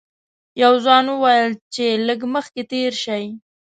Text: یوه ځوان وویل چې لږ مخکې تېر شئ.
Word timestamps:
یوه 0.61 0.77
ځوان 0.85 1.05
وویل 1.09 1.49
چې 1.73 1.85
لږ 2.07 2.19
مخکې 2.35 2.61
تېر 2.71 2.91
شئ. 3.03 3.23